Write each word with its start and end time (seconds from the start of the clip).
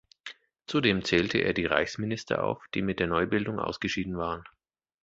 Zudem 0.65 1.03
zählte 1.03 1.37
er 1.37 1.53
die 1.53 1.67
Reichsminister 1.67 2.43
auf, 2.43 2.65
die 2.73 2.81
mit 2.81 2.99
der 2.99 3.05
Neubildung 3.05 3.59
ausgeschieden 3.59 4.17
waren. 4.17 4.43